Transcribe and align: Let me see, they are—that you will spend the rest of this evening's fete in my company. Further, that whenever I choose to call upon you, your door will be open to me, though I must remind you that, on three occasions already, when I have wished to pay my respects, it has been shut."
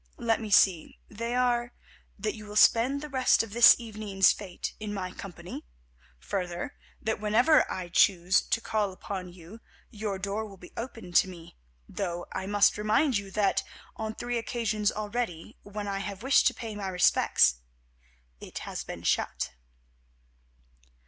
Let 0.17 0.41
me 0.41 0.49
see, 0.49 0.97
they 1.09 1.35
are—that 1.35 2.33
you 2.33 2.47
will 2.47 2.55
spend 2.55 3.01
the 3.03 3.07
rest 3.07 3.43
of 3.43 3.53
this 3.53 3.75
evening's 3.79 4.31
fete 4.31 4.73
in 4.79 4.95
my 4.95 5.11
company. 5.11 5.63
Further, 6.17 6.73
that 6.99 7.19
whenever 7.19 7.71
I 7.71 7.87
choose 7.89 8.41
to 8.41 8.59
call 8.59 8.91
upon 8.93 9.31
you, 9.31 9.59
your 9.91 10.17
door 10.17 10.47
will 10.47 10.57
be 10.57 10.73
open 10.75 11.11
to 11.11 11.27
me, 11.29 11.55
though 11.87 12.25
I 12.31 12.47
must 12.47 12.79
remind 12.79 13.19
you 13.19 13.29
that, 13.29 13.61
on 13.95 14.15
three 14.15 14.39
occasions 14.39 14.91
already, 14.91 15.57
when 15.61 15.87
I 15.87 15.99
have 15.99 16.23
wished 16.23 16.47
to 16.47 16.55
pay 16.55 16.75
my 16.75 16.87
respects, 16.87 17.57
it 18.39 18.57
has 18.65 18.83
been 18.83 19.03
shut." 19.03 19.51